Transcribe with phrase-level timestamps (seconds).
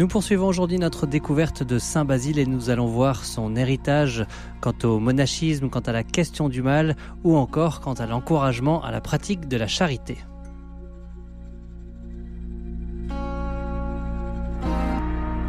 [0.00, 4.24] Nous poursuivons aujourd'hui notre découverte de Saint Basile et nous allons voir son héritage
[4.62, 8.92] quant au monachisme, quant à la question du mal ou encore quant à l'encouragement à
[8.92, 10.16] la pratique de la charité.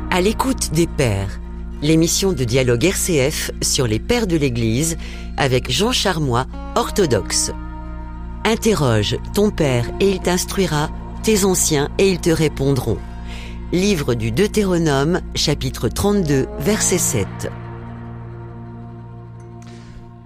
[0.09, 1.39] À l'écoute des pères,
[1.81, 4.97] l'émission de dialogue RCF sur les pères de l'Église
[5.37, 6.45] avec Jean Charmois,
[6.75, 7.53] orthodoxe.
[8.43, 10.89] Interroge ton père et il t'instruira,
[11.23, 12.97] tes anciens et ils te répondront.
[13.73, 17.27] Livre du Deutéronome, chapitre 32, verset 7.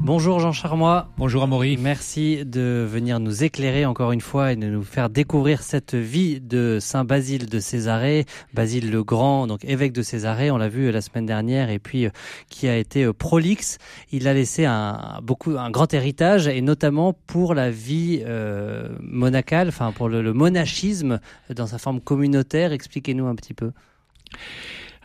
[0.06, 1.10] Bonjour Jean Charmois.
[1.18, 1.78] Bonjour Amaury.
[1.78, 6.40] Merci de venir nous éclairer encore une fois et de nous faire découvrir cette vie
[6.40, 10.92] de Saint Basile de Césarée, Basile le Grand, donc évêque de Césarée, on l'a vu
[10.92, 12.12] la semaine dernière, et puis euh,
[12.52, 13.80] qui a été euh, prolixe.
[14.12, 19.70] Il a laissé un, beaucoup, un grand héritage, et notamment pour la vie euh, monacale,
[19.70, 22.74] enfin pour le monachisme dans sa forme communautaire.
[22.74, 23.72] Expliquez-nous un petit peu.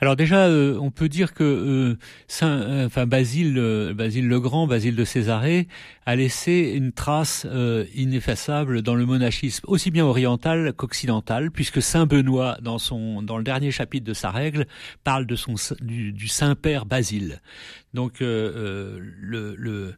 [0.01, 4.67] Alors déjà, euh, on peut dire que euh, Saint, euh, enfin Basile, Basile le Grand,
[4.67, 5.69] Basile de Césarée,
[6.07, 7.47] a laissé une trace
[7.95, 13.45] ineffaçable dans le monachisme, aussi bien oriental qu'occidental, puisque Saint Benoît, dans son, dans le
[13.45, 14.67] dernier chapitre de sa règle,
[15.05, 17.41] parle de son du, Saint Père Basile.
[17.93, 19.95] Donc le, le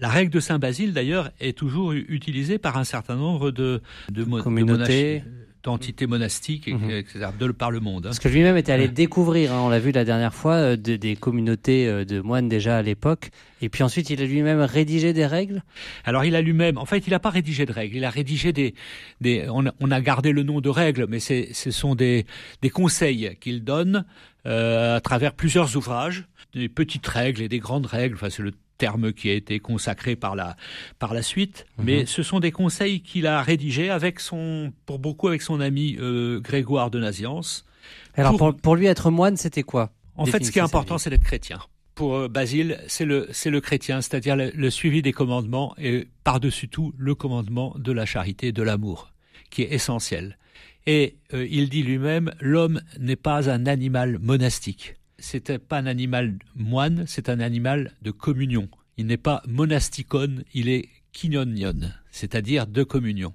[0.00, 3.80] la règle de Saint Basile, d'ailleurs, est toujours utilisée par un certain nombre de,
[4.10, 5.22] de, communautés
[5.62, 6.90] d'entités monastiques, mhm.
[6.90, 8.06] etc., de, par le monde.
[8.06, 8.10] Hein.
[8.10, 11.16] Parce que lui-même était allé découvrir, hein, on l'a vu la dernière fois, euh, des
[11.16, 13.30] communautés euh, de moines déjà à l'époque.
[13.60, 15.62] Et puis ensuite, il a lui-même rédigé des règles
[16.04, 17.96] Alors, il a lui-même, en fait, il n'a pas rédigé de règles.
[17.96, 18.74] Il a rédigé des...
[19.20, 22.24] des on, a, gardé le nom de règles, mais ce sont des,
[22.62, 24.04] des conseils qu'il donne
[24.46, 26.24] euh, à travers plusieurs ouvrages,
[26.54, 28.14] des petites règles et des grandes règles.
[28.14, 30.56] Enfin, c'est le terme qui a été consacré par la,
[30.98, 31.84] par la suite, mhm.
[31.84, 35.96] mais ce sont des conseils qu'il a rédigés avec son, pour beaucoup avec son ami
[36.00, 37.66] euh, Grégoire de Naziance.
[38.14, 41.10] Alors pour, pour, lui être moine, c'était quoi En fait, ce qui est important, c'est
[41.10, 41.60] d'être chrétien.
[41.94, 46.68] Pour euh, Basile, c'est le, c'est le chrétien, c'est-à-dire le, suivi des commandements et par-dessus
[46.68, 49.12] tout le commandement de la charité, de l'amour,
[49.50, 50.38] qui est essentiel.
[50.86, 56.38] Et euh, il dit lui-même, l'homme n'est pas un animal monastique c'était pas un animal
[56.56, 58.68] moine, c'est un animal de communion.
[58.96, 63.34] Il n'est pas monasticon, il est kinonion, c'est-à-dire de communion.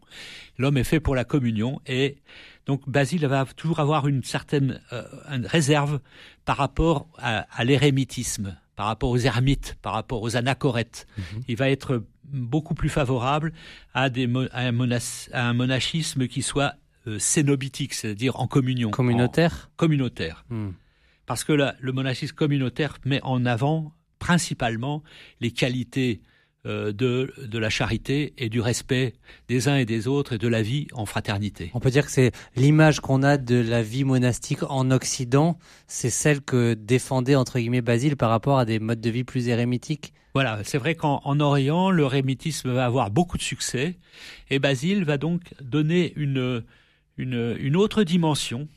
[0.57, 2.17] L'homme est fait pour la communion et
[2.65, 5.03] donc Basile va toujours avoir une certaine euh,
[5.45, 5.99] réserve
[6.45, 11.07] par rapport à, l'érémitisme, par rapport aux ermites, par rapport aux anachorètes.
[11.17, 11.43] Mhm.
[11.47, 13.53] Il va être beaucoup plus favorable
[13.93, 16.75] à, des, un, monachisme qui soit
[17.07, 18.89] euh, cénobitique, c'est-à-dire en communion.
[18.89, 20.45] Communautaire Communautaire.
[20.49, 20.71] Hmm
[21.25, 25.03] parce que le monachisme communautaire met en avant principalement
[25.41, 26.21] les qualités
[26.65, 29.13] euh, de, de la charité et du respect
[29.47, 31.69] des uns et des autres et de la vie en fraternité.
[31.75, 36.09] On peut dire que c'est l'image qu'on a de la vie monastique en Occident, c'est
[36.09, 40.11] celle que défendait entre guillemets Basile par rapport à des modes de vie plus érémitiques.
[40.33, 43.99] Voilà, c'est vrai qu'en Orient, le rémitisme va avoir beaucoup de succès
[44.49, 46.63] et Basile va donc donner une,
[47.17, 48.67] une, une autre dimension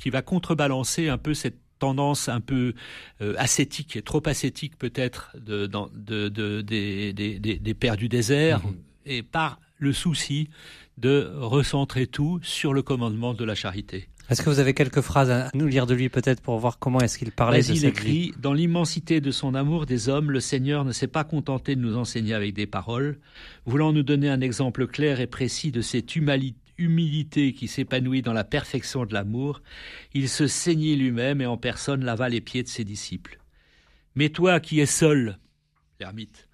[0.00, 2.74] qui va contrebalancer un peu cette tendance un peu
[3.20, 8.76] euh, ascétique, trop ascétique peut-être de, de, de, des, des, des, pères du désert, mhm.
[9.06, 10.48] et par le souci
[10.98, 14.08] de recentrer tout sur le commandement de la charité.
[14.28, 16.98] Est-ce que vous avez quelques phrases à nous lire de lui peut-être pour voir comment
[16.98, 20.84] est-ce qu'il parlait de cette écrit, Dans l'immensité de son amour des hommes, le Seigneur
[20.84, 23.18] ne s'est pas contenté de nous enseigner avec des paroles,
[23.66, 28.32] voulant nous donner un exemple clair et précis de cette humanité humilité qui s'épanouit dans
[28.32, 29.62] la perfection de l'amour,
[30.12, 33.38] il se saignit lui-même et en personne lava les pieds de ses disciples.
[34.14, 35.38] Mais toi qui es seul,
[36.00, 36.48] l'ermite,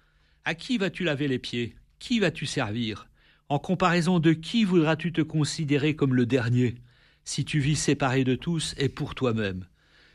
[0.45, 1.75] à qui vas-tu laver les pieds?
[1.99, 3.07] Qui vas-tu servir?
[3.49, 6.75] En comparaison de qui voudras-tu te considérer comme le dernier,
[7.23, 9.65] si tu vis séparé de tous et pour toi-même?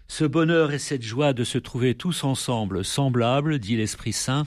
[0.09, 4.47] Ce bonheur et cette joie de se trouver tous ensemble, semblables, dit l'Esprit Saint,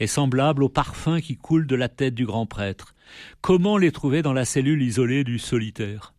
[0.00, 2.94] et semblables au parfum qui coule de la tête du grand prêtre.
[3.42, 6.14] Comment les trouver dans la cellule isolée du solitaire?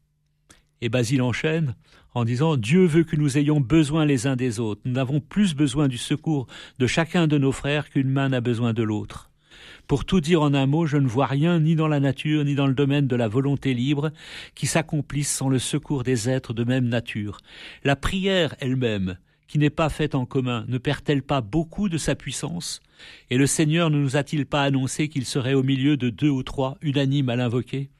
[0.82, 1.76] Et Basile enchaîne
[2.14, 4.82] en disant Dieu veut que nous ayons besoin les uns des autres.
[4.86, 6.48] Nous n'avons plus besoin du secours
[6.80, 9.32] de chacun de nos frères qu'une main n'a besoin de l'autre.
[9.88, 12.56] Pour tout dire en un mot, je ne vois rien ni dans la nature ni
[12.56, 14.12] dans le domaine de la volonté libre
[14.56, 17.38] qui s'accomplisse sans le secours des êtres de même nature.
[17.84, 19.18] La prière elle-même,
[19.48, 22.82] qui n'est pas faite en commun, ne perd-elle pas beaucoup de sa puissance?
[23.30, 26.42] Et le Seigneur ne nous a-t-il pas annoncé qu'il serait au milieu de deux ou
[26.42, 27.92] trois unanimes à l'invoquer?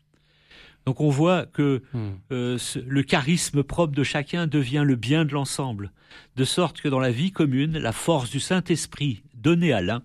[0.88, 2.00] Donc on voit que hmm.
[2.32, 5.92] euh, le charisme propre de chacun devient le bien de l'ensemble,
[6.36, 10.04] de sorte que dans la vie commune, la force du Saint-Esprit donnée à l'un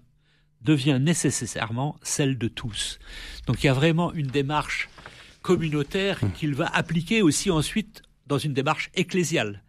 [0.62, 2.98] devient nécessairement celle de tous.
[3.46, 4.88] Donc il y a vraiment une démarche
[5.42, 9.62] communautaire qu'il va appliquer aussi ensuite dans une démarche ecclésiale.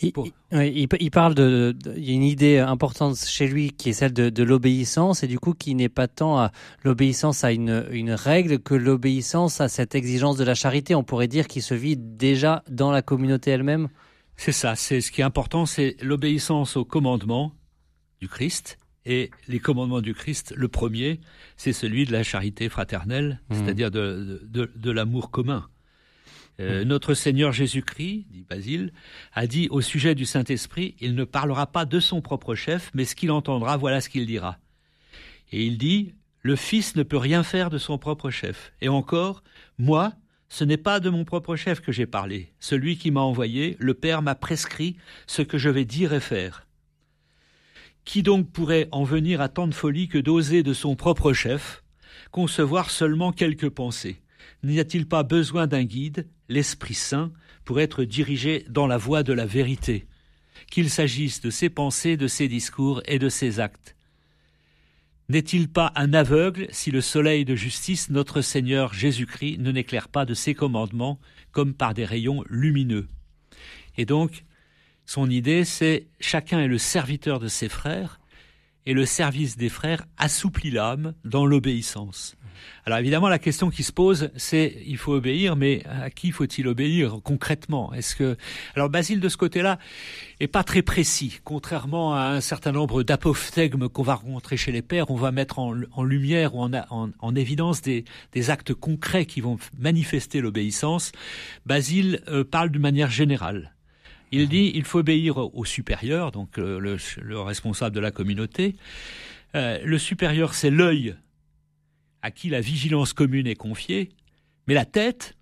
[0.00, 0.12] Il,
[0.52, 4.42] il, parle de, il y a une idée importante chez lui qui est celle de,
[4.44, 6.52] l'obéissance et du coup qui n'est pas tant à
[6.84, 10.94] l'obéissance à une, une règle que l'obéissance à cette exigence de la charité.
[10.94, 13.88] On pourrait dire qu'il se vit déjà dans la communauté elle-même?
[14.36, 14.76] C'est ça.
[14.76, 17.52] C'est ce qui est important, c'est l'obéissance au commandement
[18.20, 20.52] du Christ et les commandements du Christ.
[20.56, 21.20] Le premier,
[21.56, 23.54] c'est celui de la charité fraternelle, mmh.
[23.54, 25.68] c'est-à-dire de, de, de l'amour commun.
[26.58, 28.92] Euh, notre Seigneur Jésus-Christ, dit Basile,
[29.32, 33.04] a dit au sujet du Saint-Esprit, il ne parlera pas de son propre chef, mais
[33.04, 34.58] ce qu'il entendra, voilà ce qu'il dira.
[35.52, 38.72] Et il dit, le Fils ne peut rien faire de son propre chef.
[38.80, 39.42] Et encore,
[39.78, 40.14] moi,
[40.48, 42.52] ce n'est pas de mon propre chef que j'ai parlé.
[42.58, 46.65] Celui qui m'a envoyé, le Père m'a prescrit ce que je vais dire et faire.
[48.06, 51.82] Qui donc pourrait en venir à tant de folie que d'oser de son propre chef
[52.30, 54.22] concevoir seulement quelques pensées?
[54.62, 57.32] N'y a-t-il pas besoin d'un guide, l'Esprit Saint,
[57.64, 60.06] pour être dirigé dans la voie de la vérité,
[60.70, 63.96] qu'il s'agisse de ses pensées, de ses discours et de ses actes.
[65.28, 70.24] N'est-il pas un aveugle si le soleil de justice, notre Seigneur Jésus-Christ, ne n'éclaire pas
[70.24, 71.18] de ses commandements
[71.50, 73.08] comme par des rayons lumineux?
[73.96, 74.44] Et donc,
[75.06, 78.20] son idée, c'est chacun est le serviteur de ses frères,
[78.86, 82.36] et le service des frères assouplit l'âme dans l'obéissance.
[82.84, 86.66] Alors évidemment, la question qui se pose, c'est il faut obéir, mais à qui faut-il
[86.68, 87.92] obéir concrètement?
[87.92, 88.36] Est-ce que
[88.74, 89.78] alors Basile de ce côté-là
[90.40, 94.82] est pas très précis, contrairement à un certain nombre d'apophthegmes qu'on va rencontrer chez les
[94.82, 95.10] pères.
[95.10, 99.58] On va mettre en, lumière ou en, en, évidence des, des, actes concrets qui vont
[99.78, 101.12] manifester l'obéissance.
[101.66, 103.75] Basile euh, parle d'une manière générale.
[104.32, 108.76] Il dit il faut obéir au supérieur, donc euh, le, responsable de la communauté.
[109.54, 111.16] Euh, le supérieur, c'est l'œil
[112.22, 114.10] à qui la vigilance commune est confiée,
[114.66, 115.36] mais la tête,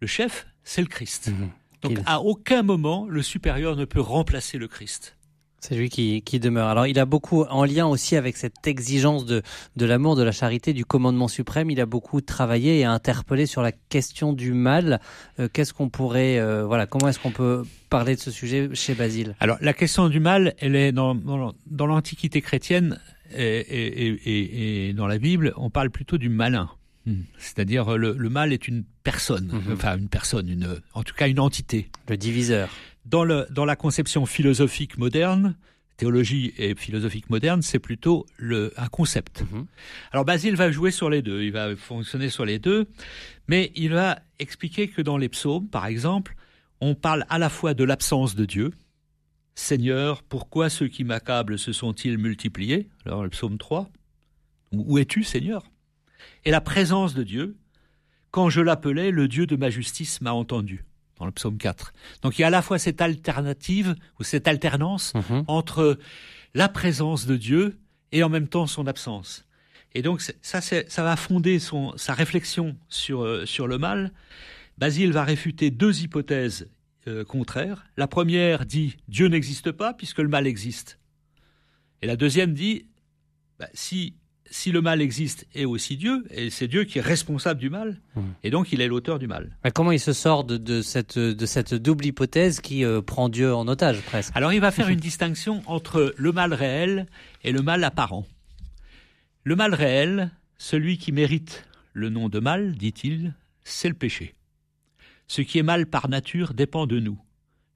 [0.00, 1.28] le chef, c'est le Christ.
[1.28, 1.50] Mhm.
[1.82, 5.16] Donc à aucun moment le supérieur ne peut remplacer le Christ.
[5.66, 6.68] C'est lui qui, demeure.
[6.68, 9.40] Alors il a beaucoup, en lien aussi avec cette exigence de,
[9.76, 13.62] de l'amour, de la charité, du commandement suprême, il a beaucoup travaillé et interpellé sur
[13.62, 15.00] la question du mal.
[15.40, 18.92] Euh, qu'est-ce qu'on pourrait, euh, voilà, comment est-ce qu'on peut parler de ce sujet chez
[18.92, 19.36] Basile?
[19.40, 23.00] Alors la question du mal, elle est dans, dans, l'Antiquité chrétienne
[23.34, 26.68] et, et, dans la Bible, on parle plutôt du malin.
[27.06, 27.22] Hmm.
[27.38, 29.74] C'est-à-dire le, le, mal est une personne, mhm.
[29.74, 31.90] enfin une personne, une, en tout cas une entité.
[32.08, 32.70] Le diviseur.
[33.04, 35.54] Dans, le, dans la conception philosophique moderne,
[35.98, 39.42] théologie et philosophique moderne, c'est plutôt le, un concept.
[39.42, 39.66] Mhm.
[40.12, 42.86] Alors Basile va jouer sur les deux, il va fonctionner sur les deux,
[43.48, 46.34] mais il va expliquer que dans les psaumes, par exemple,
[46.80, 48.72] on parle à la fois de l'absence de Dieu,
[49.54, 52.88] Seigneur, pourquoi ceux qui m'accablent se sont-ils multipliés?
[53.06, 53.88] Alors le psaume 3,
[54.72, 55.64] où es-tu Seigneur?
[56.44, 57.56] Et la présence de Dieu,
[58.30, 60.84] quand je l'appelais, le Dieu de ma justice m'a entendu
[61.18, 61.92] dans le psaume 4.
[62.22, 65.44] Donc il y a à la fois cette alternative ou cette alternance mhm.
[65.46, 65.98] entre
[66.54, 67.78] la présence de Dieu
[68.12, 69.44] et en même temps son absence.
[69.94, 74.12] Et donc ça, ça va fonder son, sa réflexion sur, euh, sur le mal.
[74.76, 76.68] Basile va réfuter deux hypothèses
[77.06, 77.86] euh, contraires.
[77.96, 80.98] La première dit Dieu n'existe pas puisque le mal existe.
[82.02, 82.86] Et la deuxième dit
[83.58, 84.14] bah, si
[84.50, 88.00] si le mal existe et aussi Dieu, et c'est Dieu qui est responsable du mal,
[88.14, 88.22] hmm.
[88.42, 89.56] et donc il est l'auteur du mal.
[89.64, 93.54] Mais comment il se sort de, cette, de cette double hypothèse qui euh, prend Dieu
[93.54, 94.32] en otage presque?
[94.34, 97.06] Alors il va faire une distinction entre le mal réel
[97.42, 98.26] et le mal apparent.
[99.42, 104.34] Le mal réel, celui qui mérite le nom de mal, dit-il, c'est le péché.
[105.26, 107.18] Ce qui est mal par nature dépend de nous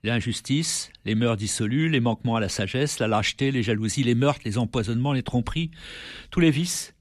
[0.05, 4.43] l'injustice, les mœurs dissolues, les manquements à la sagesse, la lâcheté, les jalousies, les meurtres,
[4.45, 5.71] les empoisonnements, les tromperies,
[6.31, 6.95] tous les vices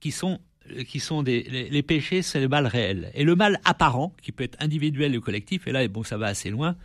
[0.00, 0.40] qui sont
[0.88, 3.12] qui sont des les, péchés, c'est le mal réel.
[3.14, 6.26] Et le mal apparent, qui peut être individuel ou collectif, et là bon ça va
[6.26, 6.76] assez loin,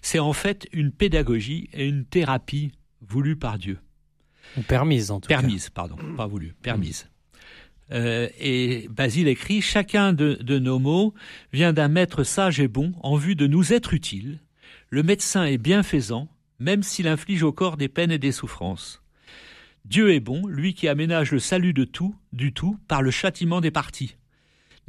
[0.00, 2.70] c'est en fait une pédagogie et une thérapie
[3.00, 3.78] voulue par Dieu.
[4.56, 5.40] Ou permise en tout cas.
[5.40, 7.08] Permise, pardon, pas voulue, permise.
[7.92, 11.14] Euh, et Basile écrit Chacun de, nos mots
[11.52, 14.40] vient d'un maître sage et bon en vue de nous être utile.
[14.90, 16.28] Le médecin est bienfaisant,
[16.58, 19.02] même s'il inflige au corps des peines et des souffrances.
[19.84, 23.60] Dieu est bon, lui qui aménage le salut de tout, du tout, par le châtiment
[23.60, 24.16] des parties.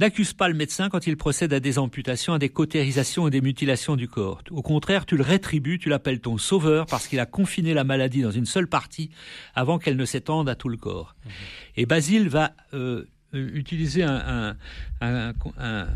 [0.00, 3.40] N'accuse pas le médecin quand il procède à des amputations, à des cautérisations et des
[3.40, 4.42] mutilations du corps.
[4.50, 8.22] Au contraire, tu le rétribues, tu l'appelles ton sauveur parce qu'il a confiné la maladie
[8.22, 9.10] dans une seule partie
[9.56, 11.16] avant qu'elle ne s'étende à tout le corps.
[11.24, 11.30] Mhm.
[11.78, 14.56] Et Basile va euh, utiliser un,
[15.00, 15.86] une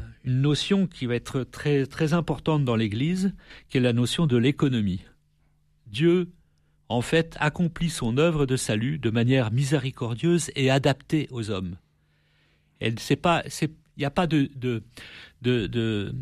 [0.41, 3.33] notion qui va être très, très importante dans l'Église,
[3.69, 5.05] qui est la notion de l'économie.
[5.87, 6.33] Dieu,
[6.89, 11.77] en fait, accomplit son œuvre de salut de manière miséricordieuse et adaptée aux hommes.
[12.81, 14.83] Elle, c'est pas, c'est il n'y a pas de, de,
[15.43, 16.15] de, de,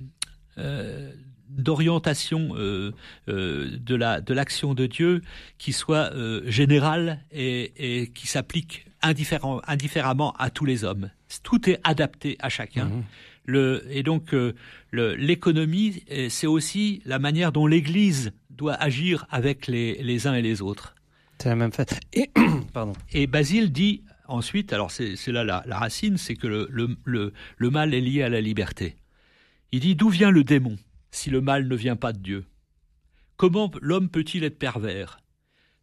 [0.58, 1.12] euh,
[1.50, 2.92] d'orientation euh,
[3.28, 5.22] euh, de la de l'action de Dieu
[5.58, 11.10] qui soit euh, générale et, et qui s'applique indifférent, indifféremment à tous les hommes.
[11.42, 12.86] Tout est adapté à chacun.
[12.86, 13.04] Mmh.
[13.46, 14.34] Le, et donc
[14.92, 20.60] l'économie, c'est aussi la manière dont l'Église doit agir avec les, les uns et les
[20.60, 20.94] autres.
[21.38, 21.98] C'est la même fait.
[22.12, 22.30] Et,
[22.72, 22.92] pardon.
[23.12, 28.22] et Basile dit ensuite, alors c'est là la, racine, c'est que le mal est lié
[28.22, 28.96] à la liberté.
[29.72, 30.76] Il dit d'où vient le démon
[31.12, 32.44] si le mal ne vient pas de Dieu?
[33.36, 35.20] Comment l'homme peut-il être pervers?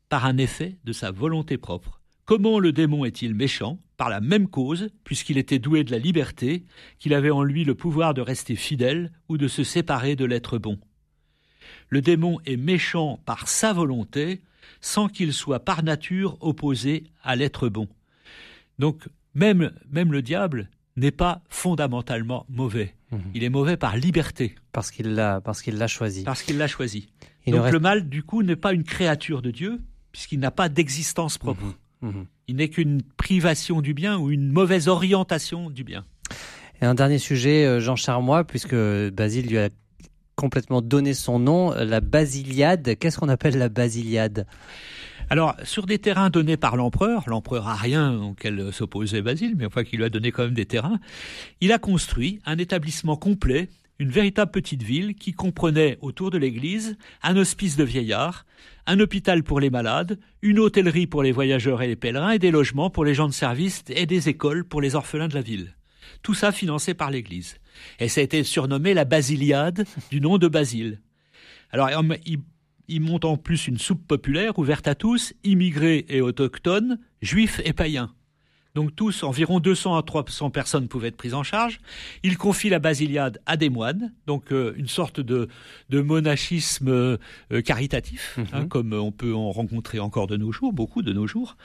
[0.10, 2.02] Par un effet de sa volonté propre.
[2.26, 3.80] Comment le démon est-il méchant?
[3.96, 6.66] Par la même cause, puisqu'il était doué de la liberté,
[7.00, 10.58] qu'il avait en lui le pouvoir de rester fidèle ou de se séparer de l'être
[10.58, 10.80] bon.
[11.90, 14.42] Le démon est méchant par sa volonté,
[14.82, 17.88] sans qu'il soit par nature opposé à l'être bon.
[18.80, 22.96] Donc, même, même le diable n'est pas fondamentalement mauvais.
[23.12, 23.20] Mhm.
[23.34, 24.56] Il est mauvais par liberté.
[24.72, 26.24] Parce qu'il l'a, parce qu'il l'a choisi.
[26.24, 27.10] Parce qu'il l'a choisi.
[27.48, 29.80] Donc le mal, du coup, n'est pas une créature de Dieu,
[30.12, 31.64] puisqu'il n'a pas d'existence propre.
[32.02, 32.10] Mhm.
[32.10, 32.26] Mhm.
[32.48, 36.04] Il n'est qu'une privation du bien ou une mauvaise orientation du bien.
[36.82, 39.70] Et un dernier sujet, euh, Jean Charmois, puisque Basile lui a
[40.36, 42.98] complètement donné son nom, la basiliade.
[43.00, 44.46] Qu'est-ce qu'on appelle la basiliade?
[45.30, 49.84] Alors, sur des terrains donnés par l'empereur, l'empereur a rien auquel s'opposait Basile, mais enfin
[49.84, 51.00] qui lui a donné quand même des terrains,
[51.60, 53.68] il a construit un établissement complet,
[54.00, 58.46] une véritable petite ville qui comprenait autour de l'église un hospice de vieillards,
[58.86, 62.52] un hôpital pour les malades, une hôtellerie pour les voyageurs et les pèlerins et des
[62.52, 65.76] logements pour les gens de service et des écoles pour les orphelins de la ville.
[66.22, 67.58] Tout ça financé par l'église.
[68.00, 71.02] Et ça a été surnommé la Basiliade du nom de Basile.
[71.72, 71.90] Alors,
[72.26, 72.40] il
[72.88, 77.74] il monte en plus une soupe populaire ouverte à tous, immigrés et autochtones, juifs et
[77.74, 78.14] païens.
[78.78, 81.80] Donc tous, environ 200 à 300 personnes pouvaient être prises en charge.
[82.22, 85.48] Il confie la basiliade à des moines, donc euh, une sorte de,
[85.90, 87.18] de monachisme euh,
[87.66, 88.68] caritatif, hein, mhm.
[88.68, 91.58] comme on peut en rencontrer encore de nos jours, beaucoup de nos jours.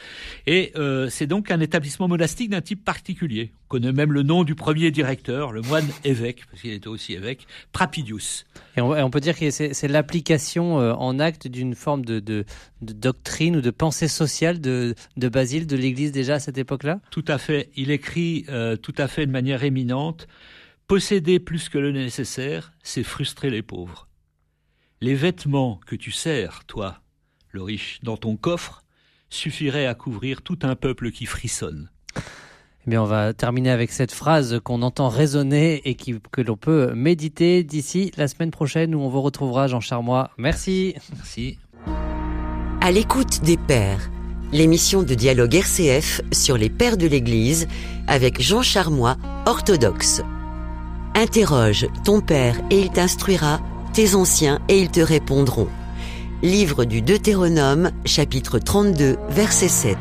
[0.47, 3.53] Et euh, c'est donc un établissement monastique d'un type particulier.
[3.73, 7.15] On connaît même le nom du premier directeur, le moine évêque, parce qu'il était aussi
[7.15, 8.45] évêque, Prapidius.
[8.77, 12.45] Et on, peut dire que c'est l'application en acte d'une forme de, de,
[12.83, 17.01] doctrine ou de pensée sociale de, de Basile, de l'Église déjà à cette époque-là?
[17.11, 17.71] Tout à fait.
[17.75, 20.29] Il écrit euh, tout à fait de manière éminente
[20.87, 24.07] Posséder plus que le nécessaire, c'est frustrer les pauvres.
[25.01, 27.01] Les vêtements que tu sers, toi,
[27.49, 28.85] le riche, dans ton coffre,
[29.31, 31.89] suffiraient à couvrir tout un peuple qui frissonne.
[32.87, 36.57] Eh bien, on va terminer avec cette phrase qu'on entend résonner et qui, que l'on
[36.57, 40.31] peut méditer d'ici la semaine prochaine où on vous retrouvera, Jean Charmois.
[40.37, 40.95] Merci.
[41.15, 41.59] Merci.
[42.81, 44.11] À l'écoute des pères
[44.53, 47.67] l'émission de dialogue RCF sur les pères de l'Église
[48.07, 50.23] avec Jean Charmois, orthodoxe.
[51.15, 53.61] Interroge ton père et il t'instruira,
[53.93, 55.69] tes anciens et ils te répondront.
[56.43, 59.97] Livre du Deutéronome, chapitre 32, verset 7.